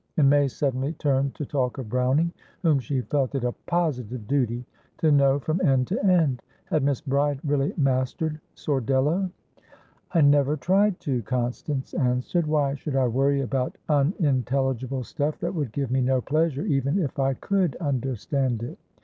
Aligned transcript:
And 0.17 0.27
May 0.31 0.47
suddenly 0.47 0.93
turned 0.93 1.35
to 1.35 1.45
talk 1.45 1.77
of 1.77 1.87
Browning, 1.87 2.33
whom 2.63 2.79
she 2.79 3.01
felt 3.01 3.35
it 3.35 3.43
a 3.43 3.51
"positive 3.67 4.27
duty" 4.27 4.65
to 4.97 5.11
know 5.11 5.37
from 5.37 5.61
end 5.61 5.85
to 5.89 6.03
end. 6.03 6.41
Had 6.65 6.81
Miss 6.83 7.01
Bride 7.01 7.39
really 7.43 7.71
mastered 7.77 8.41
"Sordello?" 8.55 9.29
"I 10.11 10.21
never 10.21 10.57
tried 10.57 10.99
to," 11.01 11.21
Constance 11.21 11.93
answered. 11.93 12.47
"Why 12.47 12.73
should 12.73 12.95
I 12.95 13.05
worry 13.05 13.41
about 13.41 13.77
unintelligible 13.89 15.03
stuff 15.03 15.37
that 15.39 15.53
would 15.53 15.71
give 15.71 15.91
me 15.91 16.01
no 16.01 16.19
pleasure 16.19 16.63
even 16.65 16.97
if 16.97 17.19
I 17.19 17.35
could 17.35 17.75
understand 17.75 18.63
it?" 18.63 18.79